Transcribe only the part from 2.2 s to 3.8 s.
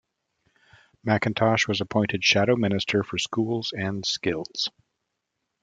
Shadow Minister for Schools